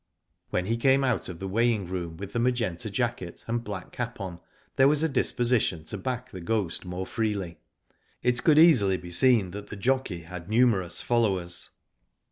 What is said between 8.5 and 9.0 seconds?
easily